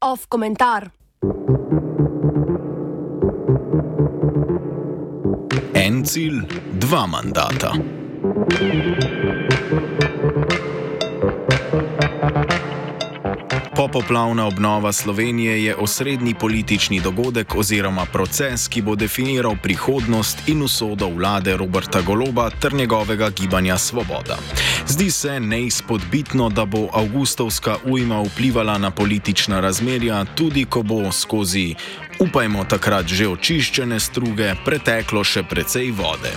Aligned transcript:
Off 0.00 0.28
komentar. 0.28 0.90
En 5.74 6.04
cilj, 6.06 6.46
dva 6.78 7.06
mandata. 7.06 7.74
Popoplavna 13.84 14.46
obnova 14.46 14.92
Slovenije 14.92 15.64
je 15.64 15.76
osrednji 15.76 16.34
politični 16.34 17.00
dogodek 17.00 17.54
oziroma 17.54 18.06
proces, 18.12 18.68
ki 18.68 18.82
bo 18.82 18.94
definiral 18.96 19.56
prihodnost 19.62 20.48
in 20.48 20.62
usodo 20.62 21.08
vlade 21.08 21.56
Roberta 21.56 22.00
Goloba 22.00 22.50
ter 22.50 22.74
njegovega 22.74 23.30
gibanja 23.30 23.78
Svoboda. 23.78 24.36
Zdi 24.86 25.10
se 25.10 25.40
neizpodbitno, 25.40 26.48
da 26.48 26.64
bo 26.64 26.88
avgustovska 26.92 27.76
ujma 27.84 28.22
vplivala 28.22 28.78
na 28.78 28.90
politična 28.90 29.60
razmerja, 29.60 30.24
tudi 30.24 30.64
ko 30.64 30.82
bo 30.82 31.12
skozi 31.12 31.74
upajmo 32.24 32.64
takrat 32.64 33.06
že 33.06 33.28
očiščene 33.28 34.00
struge, 34.00 34.48
preteklo 34.64 35.24
še 35.24 35.44
precej 35.48 35.92
vode. 35.92 36.32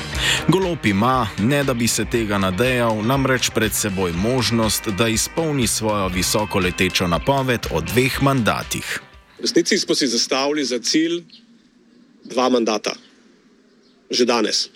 Golop 0.51 0.85
ima, 0.85 1.29
ne 1.39 1.63
da 1.63 1.73
bi 1.73 1.87
se 1.87 2.05
tega 2.05 2.39
nadejal, 2.41 2.99
namreč 3.01 3.51
pred 3.55 3.73
seboj 3.73 4.11
možnost, 4.11 4.91
da 4.99 5.07
izpolni 5.07 5.67
svojo 5.67 6.07
visoko 6.13 6.59
letečo 6.59 7.07
napoved 7.07 7.71
o 7.71 7.81
dveh 7.81 8.21
mandatih. 8.21 8.85
V 9.37 9.45
resnici 9.45 9.77
smo 9.79 9.95
si 9.95 10.07
zastavili 10.07 10.65
za 10.65 10.79
cilj 10.79 11.21
dva 12.27 12.49
mandata, 12.49 12.95
že 14.09 14.25
danes. 14.25 14.67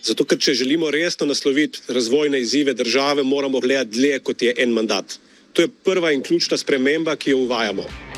Zato, 0.00 0.24
ker 0.24 0.40
če 0.40 0.56
želimo 0.56 0.88
resno 0.90 1.26
nasloviti 1.28 1.82
razvojne 1.92 2.40
izzive 2.40 2.72
države, 2.74 3.22
moramo 3.22 3.60
gledati 3.60 3.98
dlje 3.98 4.22
kot 4.24 4.42
je 4.42 4.54
en 4.56 4.72
mandat. 4.72 5.18
To 5.52 5.62
je 5.62 5.68
prva 5.84 6.12
in 6.12 6.22
ključna 6.22 6.56
sprememba, 6.56 7.16
ki 7.16 7.34
jo 7.34 7.44
uvajamo. 7.44 8.09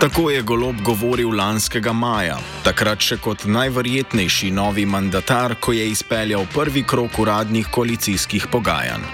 Tako 0.00 0.30
je 0.30 0.42
Golob 0.42 0.76
govoril 0.84 1.30
lanskega 1.32 1.92
maja, 1.92 2.36
takrat 2.64 3.00
še 3.00 3.16
kot 3.16 3.46
najverjetnejši 3.48 4.50
novi 4.52 4.84
mandatar, 4.84 5.54
ko 5.56 5.72
je 5.72 5.86
izpeljal 5.88 6.44
prvi 6.52 6.82
krok 6.84 7.16
uradnih 7.24 7.70
koalicijskih 7.72 8.44
pogajanj. 8.52 9.06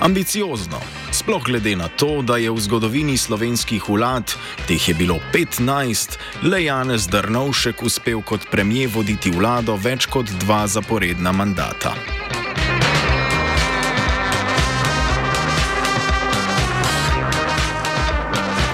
Ambiciozno, 0.00 0.80
sploh 1.12 1.44
glede 1.44 1.76
na 1.76 1.90
to, 1.92 2.22
da 2.24 2.40
je 2.40 2.48
v 2.48 2.64
zgodovini 2.64 3.18
slovenskih 3.20 3.84
vlad, 3.92 4.32
teh 4.64 4.88
je 4.88 4.96
bilo 4.96 5.20
15, 5.36 6.16
le 6.48 6.64
Janez 6.64 7.10
Drnovšek 7.12 7.84
uspel 7.84 8.24
kot 8.24 8.48
premijer 8.50 8.88
voditi 8.96 9.30
vlado 9.30 9.76
več 9.76 10.08
kot 10.08 10.32
dva 10.40 10.64
zaporedna 10.64 11.36
mandata. 11.36 11.92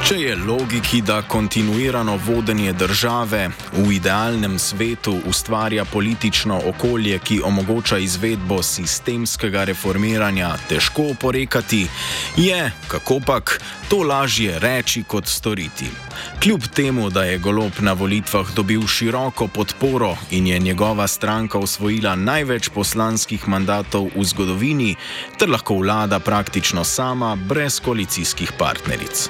Če 0.07 0.15
je 0.21 0.26
logiki, 0.37 1.01
da 1.03 1.23
kontinuirano 1.23 2.17
vodenje 2.17 2.73
države 2.73 3.51
v 3.73 3.93
idealnem 3.93 4.59
svetu 4.59 5.21
ustvarja 5.27 5.85
politično 5.85 6.61
okolje, 6.67 7.19
ki 7.19 7.41
omogoča 7.45 7.99
izvedbo 7.99 8.63
sistemskega 8.63 9.65
reformiranja, 9.65 10.57
težko 10.69 11.03
oporekati, 11.11 11.87
je, 12.37 12.73
kako 12.89 13.21
pak, 13.27 13.61
to 13.89 14.03
lažje 14.03 14.59
reči 14.59 15.03
kot 15.03 15.27
storiti. 15.27 15.87
Kljub 16.43 16.63
temu, 16.75 17.11
da 17.11 17.25
je 17.25 17.39
Golob 17.39 17.73
na 17.81 17.93
volitvah 17.93 18.55
dobil 18.55 18.87
široko 18.87 19.49
podporo 19.49 20.17
in 20.31 20.47
je 20.47 20.59
njegova 20.59 21.07
stranka 21.07 21.59
osvojila 21.59 22.17
največ 22.17 22.69
poslanskih 22.69 23.49
mandatov 23.49 24.09
v 24.17 24.25
zgodovini, 24.25 24.95
ter 25.39 25.51
lahko 25.51 25.75
vlada 25.75 26.19
praktično 26.19 26.85
sama, 26.85 27.37
brez 27.37 27.81
koalicijskih 27.81 28.53
partneric. 28.59 29.29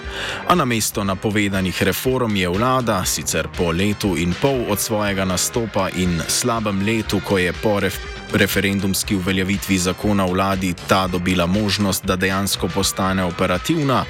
A 0.49 0.55
namesto 0.97 1.05
napovedanih 1.05 1.83
reform 1.83 2.37
je 2.37 2.49
vlada, 2.49 3.05
sicer 3.05 3.49
po 3.57 3.71
letu 3.71 4.17
in 4.17 4.35
pol 4.41 4.65
od 4.71 4.81
svojega 4.81 5.25
nastopa 5.25 5.89
in 5.97 6.23
slabem 6.29 6.87
letu, 6.87 7.21
ko 7.21 7.39
je 7.39 7.53
po 7.53 7.81
referendumu, 7.81 8.17
referendumski 8.33 9.17
uveljavitvi 9.17 9.79
zakona 9.79 10.25
vladi 10.25 10.75
ta 10.89 11.07
dobila 11.07 11.47
možnost, 11.47 12.05
da 12.05 12.17
dejansko 12.17 12.69
postane 12.69 13.25
operativna, 13.25 14.05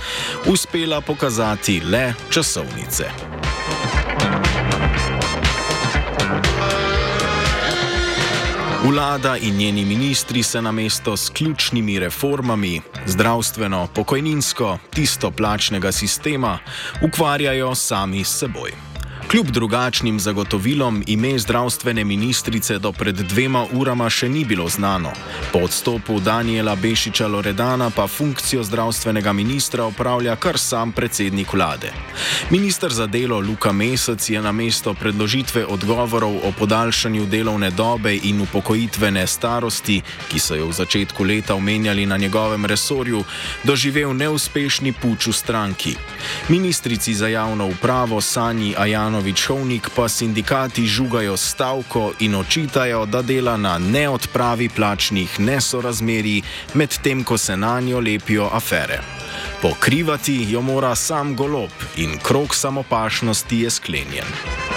uspela 0.47 1.01
pokazati 1.01 1.81
le 1.81 2.15
časovnice. 2.31 4.06
Vlada 8.87 9.37
in 9.37 9.57
njeni 9.57 9.85
ministri 9.85 10.43
se 10.43 10.63
na 10.63 10.73
mesto 10.73 11.17
s 11.17 11.31
ključnimi 11.31 11.99
reformami, 11.99 12.81
zdravstveno, 13.07 13.89
pokojninsko, 13.95 14.79
tisto 14.95 15.31
plačnega 15.31 15.93
sistema, 15.93 16.59
ukvarjajo 17.03 17.75
sami 17.75 18.25
s 18.25 18.39
seboj. 18.39 18.86
Kljub 19.31 19.47
drugačnim 19.47 20.21
zagotovilom 20.21 21.03
ime 21.07 21.39
zdravstvene 21.39 22.05
ministrice 22.05 22.79
do 22.79 22.93
pred 22.93 23.15
dvema 23.15 23.67
urama 23.73 24.07
še 24.11 24.29
ni 24.29 24.45
bilo 24.45 24.69
znano. 24.69 25.11
Po 25.53 25.59
odstopu 25.67 26.21
Daniela 26.21 26.77
Bešiča 26.77 27.27
Loredana 27.27 27.91
pa 27.91 28.07
funkcijo 28.07 28.63
zdravstvenega 28.63 29.33
ministra 29.33 29.85
opravlja 29.85 30.37
kar 30.37 30.59
sam 30.59 30.93
predsednik 30.93 31.53
vlade. 31.53 31.91
Ministr 32.51 32.93
za 32.93 33.07
delo 33.07 33.41
Luka 33.41 33.73
Mesec 33.73 34.29
je 34.31 34.43
na 34.43 34.53
mesto 34.53 34.95
predložitve 34.95 35.67
odgovorov 35.67 36.37
o 36.47 36.53
podaljšanju 36.59 37.27
delovne 37.27 37.71
dobe 37.71 38.15
in 38.23 38.41
upokojitvene 38.41 39.27
starosti, 39.27 40.03
ki 40.31 40.39
so 40.39 40.55
jo 40.55 40.71
v 40.71 40.79
začetku 40.79 41.25
leta 41.25 41.55
omenjali 41.55 42.07
na 42.07 42.17
njegovem 42.17 42.65
resorju, 42.65 43.25
doživel 43.65 44.15
neuspešni 44.15 44.93
puč 44.93 45.27
v 45.27 45.33
stranki. 45.33 45.97
Ministrici 46.49 47.15
za 47.15 47.29
javno 47.29 47.67
upravo 47.67 48.21
Sanji 48.21 48.75
Ajano 48.79 49.16
Ivanovič 49.17 49.47
Hovnik 49.49 49.89
pa 49.97 50.09
sindikati 50.09 50.87
žugajo 50.87 51.37
stavko 51.37 52.13
in 52.21 52.35
očitajo, 52.35 53.07
da 53.07 53.23
dela 53.23 53.57
na 53.57 53.79
neodpravi 53.79 54.69
plačnih 54.69 55.41
nesorazmerij, 55.41 56.43
medtem 56.75 57.25
ko 57.25 57.39
se 57.39 57.57
na 57.57 57.81
njo 57.81 58.01
lepijo 58.01 58.51
afere. 58.53 59.01
Pokrivati 59.63 60.47
jo 60.51 60.61
mora 60.61 60.95
sam 60.95 61.37
golob 61.37 61.73
in 61.97 62.19
krok 62.19 62.55
samopašnosti 62.55 63.61
je 63.61 63.71
sklenjen. 63.71 64.76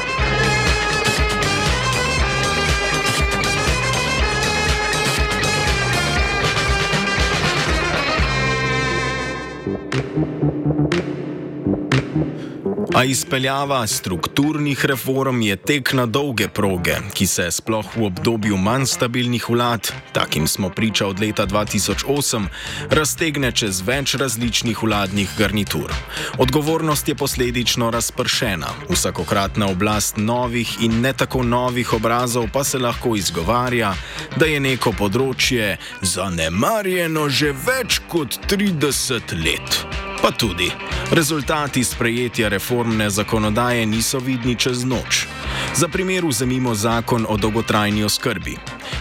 A 12.95 13.03
izpeljava 13.03 13.87
strukturnih 13.87 14.85
reform 14.85 15.41
je 15.41 15.55
tek 15.55 15.93
na 15.93 16.05
dolge 16.05 16.47
proge, 16.47 16.95
ki 17.13 17.27
se 17.27 17.51
sploh 17.51 17.85
v 17.95 18.05
obdobju 18.05 18.57
manj 18.57 18.85
stabilnih 18.85 19.49
vlad, 19.49 19.91
takim 20.11 20.47
smo 20.47 20.69
priča 20.69 21.07
od 21.07 21.19
leta 21.19 21.45
2008, 21.47 22.47
raztegne 22.89 23.51
čez 23.51 23.81
več 23.85 24.15
različnih 24.15 24.83
vladnih 24.83 25.29
garnitur. 25.37 25.93
Odgovornost 26.37 27.07
je 27.07 27.15
posledično 27.15 27.91
razpršena, 27.91 28.73
vsakokratna 28.89 29.69
oblast 29.69 30.17
novih 30.17 30.77
in 30.81 31.01
ne 31.01 31.13
tako 31.13 31.43
novih 31.43 31.93
obrazov 31.93 32.49
pa 32.53 32.63
se 32.63 32.79
lahko 32.79 33.15
izgovarja, 33.15 33.93
da 34.37 34.45
je 34.45 34.59
neko 34.59 34.93
področje 34.97 35.77
zanemarjeno 36.01 37.29
že 37.29 37.53
več 37.53 38.01
kot 38.09 38.39
30 38.49 39.37
let. 39.45 40.08
Pa 40.21 40.31
tudi, 40.31 40.71
rezultati 41.11 41.83
sprejetja 41.83 42.49
reformne 42.49 43.09
zakonodaje 43.09 43.85
niso 43.85 44.19
vidni 44.19 44.55
čez 44.55 44.83
noč. 44.83 45.27
Za 45.75 45.87
primer 45.87 46.25
vzemimo 46.25 46.75
zakon 46.75 47.25
o 47.29 47.37
dolgotrajni 47.37 48.03
oskrbi. 48.03 48.57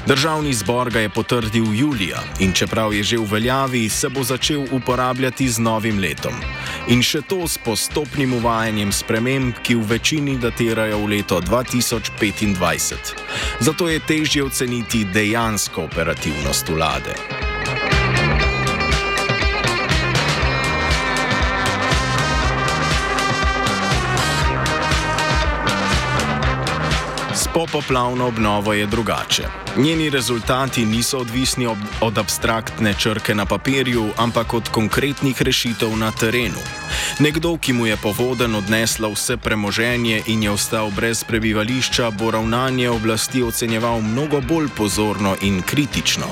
Državni 0.06 0.54
zbor 0.54 0.90
ga 0.90 1.00
je 1.00 1.08
potrdil 1.08 1.74
julija 1.74 2.22
in 2.40 2.52
čeprav 2.52 2.94
je 2.94 3.02
že 3.02 3.18
v 3.18 3.26
veljavi, 3.32 3.88
se 3.88 4.08
bo 4.08 4.22
začel 4.22 4.66
uporabljati 4.72 5.48
z 5.48 5.58
novim 5.58 5.98
letom. 5.98 6.34
In 6.88 7.02
še 7.02 7.20
to 7.26 7.48
s 7.48 7.58
postopnim 7.58 8.32
uvajanjem 8.38 8.92
sprememb, 8.92 9.54
ki 9.62 9.74
v 9.74 9.86
večini 9.90 10.38
datirajo 10.38 11.02
v 11.02 11.08
leto 11.18 11.40
2025. 11.40 13.14
Zato 13.60 13.88
je 13.88 14.00
težje 14.00 14.44
oceniti 14.44 15.04
dejansko 15.04 15.82
operativnost 15.82 16.68
vlade. 16.68 17.47
Popoplavno 27.58 28.26
obnovo 28.26 28.72
je 28.72 28.86
drugače. 28.86 29.42
Njeni 29.76 30.10
rezultati 30.10 30.86
niso 30.86 31.18
odvisni 31.18 31.66
ob, 31.66 31.78
od 32.00 32.18
abstraktne 32.18 32.94
črke 32.94 33.34
na 33.34 33.46
papirju, 33.46 34.10
ampak 34.16 34.54
od 34.54 34.68
konkretnih 34.68 35.42
rešitev 35.42 35.96
na 35.96 36.12
terenu. 36.12 36.62
Nekdo, 37.18 37.56
ki 37.58 37.72
mu 37.72 37.86
je 37.86 37.96
povoden 37.96 38.54
odnesla 38.54 39.08
vse 39.08 39.36
premoženje 39.36 40.22
in 40.26 40.42
je 40.42 40.50
ostal 40.50 40.90
brez 40.90 41.24
prebivališča, 41.24 42.10
bo 42.10 42.30
ravnanje 42.30 42.90
oblasti 42.90 43.42
ocenjeval 43.42 44.00
mnogo 44.00 44.40
bolj 44.40 44.68
pozorno 44.76 45.34
in 45.42 45.62
kritično. 45.62 46.26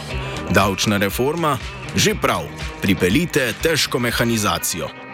Davčna 0.50 0.96
reforma? 0.96 1.58
Že 1.96 2.14
prav, 2.14 2.46
pripeljite 2.82 3.52
težko 3.62 3.99
mehanizacijo. 3.99 5.06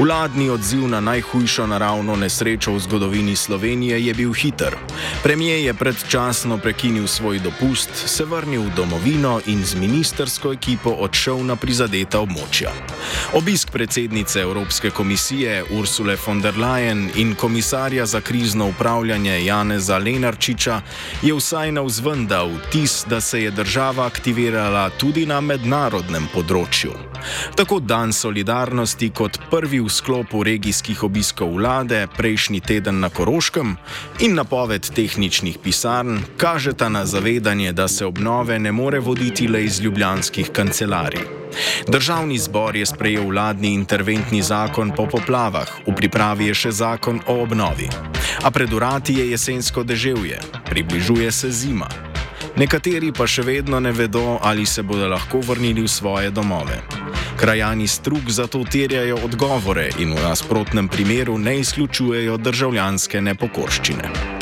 Vladni 0.00 0.50
odziv 0.50 0.88
na 0.88 1.00
najhujšo 1.00 1.66
naravno 1.66 2.16
nesrečo 2.16 2.72
v 2.72 2.80
zgodovini 2.80 3.36
Slovenije 3.36 4.06
je 4.06 4.14
bil 4.14 4.32
hiter. 4.32 4.76
Premijer 5.22 5.60
je 5.60 5.74
predčasno 5.74 6.58
prekinil 6.58 7.06
svoj 7.06 7.38
dopust, 7.38 7.90
se 7.92 8.24
vrnil 8.24 8.62
v 8.62 8.70
domovino 8.76 9.40
in 9.46 9.64
z 9.64 9.74
ministersko 9.74 10.52
ekipo 10.52 10.90
odšel 10.90 11.44
na 11.44 11.56
prizadeta 11.56 12.20
območja. 12.20 12.72
Obisk 13.36 13.70
predsednice 13.70 14.40
Evropske 14.40 14.90
komisije 14.90 15.64
Ursule 15.70 16.16
von 16.26 16.40
der 16.40 16.56
Leyen 16.56 17.10
in 17.14 17.34
komisarja 17.34 18.06
za 18.06 18.20
krizno 18.20 18.68
upravljanje 18.68 19.44
Janeza 19.44 19.98
Lenarčiča 19.98 20.80
je 21.22 21.34
vsaj 21.34 21.72
na 21.72 21.84
vzven 21.84 22.26
dal 22.26 22.48
vtis, 22.48 23.04
da 23.06 23.20
se 23.20 23.42
je 23.42 23.50
država 23.50 24.06
aktivirala 24.06 24.88
tudi 24.90 25.26
na 25.26 25.40
mednarodnem 25.40 26.28
področju. 26.32 26.96
Tako 27.56 27.80
dan 27.80 28.12
solidarnosti 28.12 29.10
kot 29.10 29.38
prvi 29.50 29.80
v 29.80 29.89
sklopu 29.90 30.42
regijskih 30.42 31.02
obiskov 31.02 31.54
vlade 31.54 32.06
prejšnji 32.16 32.60
teden 32.60 33.00
na 33.00 33.08
Koroškem 33.08 33.76
in 34.20 34.34
napoved 34.34 34.90
tehničnih 34.94 35.58
pisarn 35.62 36.20
kažeta 36.36 36.88
na 36.88 37.06
zavedanje, 37.06 37.72
da 37.72 37.88
se 37.88 38.06
obnove 38.06 38.58
ne 38.58 38.72
more 38.72 39.00
voditi 39.00 39.48
le 39.48 39.64
iz 39.64 39.80
ljubljanskih 39.80 40.50
kancelarij. 40.52 41.24
Državni 41.88 42.38
zbor 42.38 42.76
je 42.76 42.86
sprejel 42.86 43.26
vladni 43.26 43.74
interventni 43.74 44.42
zakon 44.42 44.92
po 44.96 45.06
poplavah, 45.06 45.68
v 45.86 45.94
pripravi 45.94 46.46
je 46.46 46.54
še 46.54 46.70
zakon 46.70 47.20
o 47.26 47.42
obnovi. 47.42 47.88
A 48.42 48.50
pred 48.50 48.72
urati 48.72 49.14
je 49.18 49.30
jesensko 49.30 49.82
deževje, 49.82 50.40
približuje 50.70 51.32
se 51.32 51.50
zima. 51.50 51.88
Nekateri 52.56 53.12
pa 53.12 53.26
še 53.26 53.42
vedno 53.42 53.80
ne 53.80 53.92
vedo, 53.92 54.38
ali 54.42 54.66
se 54.66 54.82
bodo 54.82 55.08
lahko 55.08 55.40
vrnili 55.40 55.82
v 55.82 55.88
svoje 55.88 56.30
domove. 56.30 56.99
Krajani 57.40 57.88
strug 57.88 58.30
zato 58.30 58.64
terjajo 58.64 59.16
odgovore 59.24 59.88
in 59.98 60.12
v 60.12 60.22
nasprotnem 60.22 60.88
primeru 60.88 61.38
ne 61.38 61.58
izključujejo 61.60 62.36
državljanske 62.36 63.20
nepokorščine. 63.20 64.39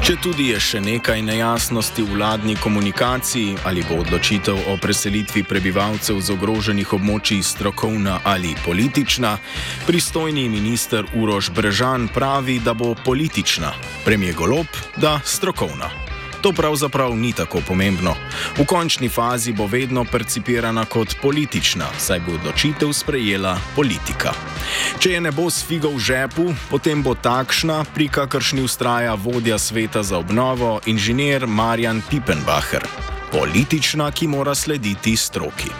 Če 0.00 0.14
tudi 0.16 0.46
je 0.48 0.56
še 0.56 0.78
nekaj 0.80 1.20
nejasnosti 1.20 2.00
v 2.00 2.16
vladni 2.16 2.54
komunikaciji, 2.56 3.60
ali 3.68 3.84
bo 3.84 4.00
odločitev 4.00 4.72
o 4.72 4.76
preselitvi 4.80 5.44
prebivalcev 5.44 6.16
z 6.24 6.32
ogroženih 6.32 6.94
območij 6.96 7.44
strokovna 7.44 8.16
ali 8.24 8.56
politična, 8.64 9.36
pristojni 9.84 10.48
minister 10.48 11.04
Uroš 11.12 11.52
Brežan 11.52 12.08
pravi, 12.08 12.62
da 12.64 12.72
bo 12.72 12.94
politična, 13.04 13.76
premije 14.04 14.40
Golob, 14.40 14.80
da 14.96 15.20
strokovna 15.20 16.09
to 16.40 16.52
pravzaprav 16.52 17.16
ni 17.16 17.32
tako 17.32 17.60
pomembno. 17.68 18.14
V 18.58 18.66
končni 18.66 19.08
fazi 19.08 19.52
bo 19.52 19.66
vedno 19.66 20.04
percipirana 20.04 20.84
kot 20.84 21.16
politična, 21.22 21.86
saj 21.98 22.20
bo 22.26 22.34
odločitev 22.34 22.92
sprejela 22.92 23.58
politika. 23.76 24.32
Če 24.98 25.12
je 25.16 25.20
ne 25.20 25.32
bo 25.32 25.50
s 25.50 25.64
figo 25.64 25.90
v 25.94 25.98
žepu, 25.98 26.50
potem 26.70 27.02
bo 27.02 27.14
takšna, 27.14 27.84
pri 27.94 28.08
kakršni 28.08 28.62
ustraja 28.62 29.14
vodja 29.14 29.58
sveta 29.58 30.02
za 30.02 30.18
obnovo, 30.18 30.80
inženir 30.86 31.46
Marjan 31.46 32.02
Pipenbacher. 32.10 32.86
Politična, 33.32 34.10
ki 34.10 34.26
mora 34.26 34.54
slediti 34.54 35.16
stroki. 35.16 35.70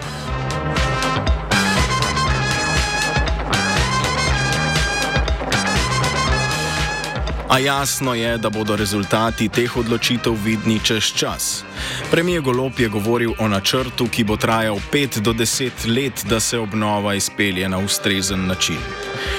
A 7.50 7.58
jasno 7.58 8.14
je, 8.14 8.38
da 8.38 8.50
bodo 8.50 8.76
rezultati 8.76 9.48
teh 9.48 9.76
odločitev 9.76 10.36
vidni 10.44 10.78
čez 10.84 11.04
čas. 11.04 11.64
Premijer 12.10 12.42
Golop 12.42 12.78
je 12.78 12.88
govoril 12.88 13.32
o 13.38 13.48
načrtu, 13.48 14.06
ki 14.06 14.24
bo 14.24 14.36
trajal 14.36 14.78
5 14.92 15.18
do 15.18 15.32
10 15.32 15.70
let, 15.96 16.24
da 16.30 16.40
se 16.40 16.58
obnova 16.58 17.14
izpelje 17.14 17.68
na 17.68 17.78
ustrezen 17.78 18.46
način. 18.46 18.78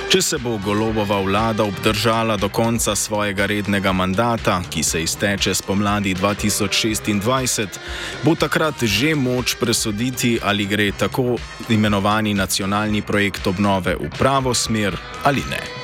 Če 0.09 0.21
se 0.21 0.37
bo 0.37 0.57
Golobova 0.57 1.21
vlada 1.21 1.63
obdržala 1.63 2.37
do 2.37 2.49
konca 2.49 2.95
svojega 2.95 3.45
rednega 3.45 3.91
mandata, 3.91 4.61
ki 4.69 4.83
se 4.83 5.03
izteče 5.03 5.53
spomladi 5.55 6.15
2026, 6.15 7.67
bo 8.23 8.35
takrat 8.35 8.83
že 8.83 9.15
moč 9.15 9.55
presoditi, 9.55 10.39
ali 10.43 10.65
gre 10.65 10.91
tako 10.91 11.37
imenovani 11.69 12.33
nacionalni 12.33 13.01
projekt 13.01 13.47
obnove 13.47 13.95
v 13.95 14.09
pravo 14.19 14.53
smer 14.53 14.97
ali 15.23 15.43
ne. 15.49 15.80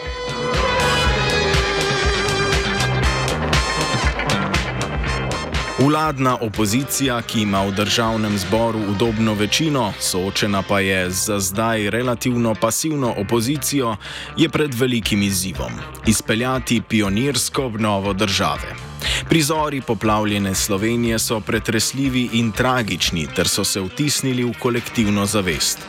Vladna 5.79 6.37
opozicija, 6.41 7.21
ki 7.21 7.41
ima 7.41 7.61
v 7.61 7.71
državnem 7.71 8.37
zboru 8.37 8.79
udobno 8.79 9.33
večino, 9.33 9.93
soočena 9.99 10.63
pa 10.65 10.79
je 10.79 11.11
z 11.11 11.39
zdaj 11.39 11.89
relativno 11.89 12.55
pasivno 12.55 13.13
opozicijo, 13.17 13.95
je 14.37 14.49
pred 14.49 14.73
velikim 14.73 15.21
izzivom: 15.21 15.71
izpeljati 16.07 16.81
pionirsko 16.81 17.65
obnovo 17.65 18.13
države. 18.13 18.86
Prizori 19.29 19.81
poplavljene 19.81 20.55
Slovenije 20.55 21.19
so 21.19 21.39
pretresljivi 21.39 22.29
in 22.33 22.51
tragični, 22.51 23.27
ter 23.35 23.47
so 23.47 23.63
se 23.63 23.81
vtisnili 23.81 24.43
v 24.43 24.53
kolektivno 24.59 25.25
zavest. 25.25 25.79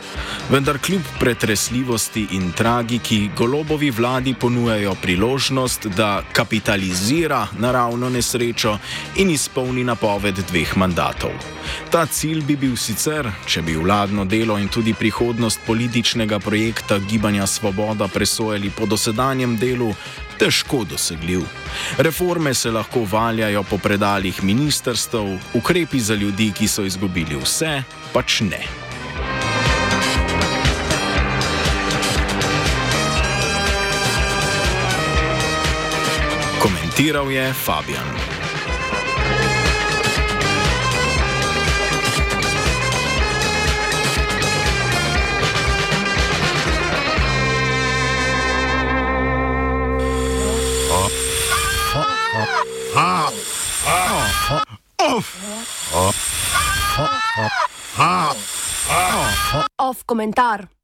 Vendar 0.49 0.77
kljub 0.77 1.01
pretresljivosti 1.19 2.27
in 2.31 2.51
tragiki 2.51 3.29
golobovi 3.37 3.91
vladi 3.91 4.33
ponujajo 4.33 4.95
priložnost, 5.01 5.85
da 5.85 6.23
kapitalizira 6.33 7.47
naravno 7.59 8.09
nesrečo 8.09 8.77
in 9.15 9.29
izpolni 9.29 9.83
napoved 9.83 10.35
dveh 10.49 10.77
mandatov. 10.77 11.31
Ta 11.91 12.05
cilj 12.05 12.41
bi 12.43 12.55
bil 12.55 12.75
sicer, 12.77 13.31
če 13.45 13.61
bi 13.61 13.75
vladno 13.75 14.25
delo 14.25 14.57
in 14.57 14.67
tudi 14.67 14.93
prihodnost 14.93 15.59
političnega 15.67 16.39
projekta 16.39 16.99
Gibanja 16.99 17.47
Svoboda 17.47 18.07
presojali 18.07 18.69
po 18.69 18.85
dosedanjem 18.85 19.57
delu, 19.57 19.93
težko 20.39 20.83
dosegljiv. 20.83 21.41
Reforme 21.97 22.53
se 22.53 22.71
lahko 22.71 23.03
valjajo 23.11 23.63
po 23.63 23.77
predaljih 23.77 24.43
ministrstv, 24.43 25.17
ukrepi 25.53 25.99
za 25.99 26.15
ljudi, 26.15 26.51
ki 26.51 26.67
so 26.67 26.83
izgubili 26.83 27.35
vse, 27.35 27.83
pač 28.13 28.41
ne. 28.41 28.63
Komentiral 36.59 37.31
je 37.31 37.53
Fabian. 37.53 38.38
Komentar. 60.09 60.69